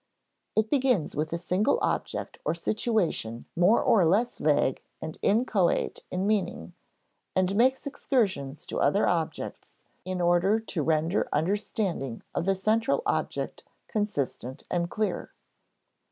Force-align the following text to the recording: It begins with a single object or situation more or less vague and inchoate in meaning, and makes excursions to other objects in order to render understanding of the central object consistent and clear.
It 0.55 0.71
begins 0.71 1.15
with 1.15 1.31
a 1.31 1.37
single 1.37 1.77
object 1.83 2.39
or 2.43 2.55
situation 2.55 3.45
more 3.55 3.83
or 3.83 4.03
less 4.03 4.39
vague 4.39 4.81
and 4.99 5.15
inchoate 5.21 6.01
in 6.09 6.25
meaning, 6.25 6.73
and 7.35 7.55
makes 7.55 7.85
excursions 7.85 8.65
to 8.65 8.79
other 8.79 9.07
objects 9.07 9.79
in 10.03 10.19
order 10.19 10.59
to 10.59 10.81
render 10.81 11.29
understanding 11.31 12.23
of 12.33 12.45
the 12.45 12.55
central 12.55 13.03
object 13.05 13.63
consistent 13.89 14.63
and 14.71 14.89
clear. 14.89 15.35